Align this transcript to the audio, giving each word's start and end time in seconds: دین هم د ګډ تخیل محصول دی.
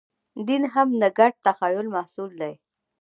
دین 0.47 0.63
هم 0.73 0.89
د 1.01 1.03
ګډ 1.17 1.33
تخیل 1.45 1.87
محصول 1.95 2.31
دی. 2.41 2.53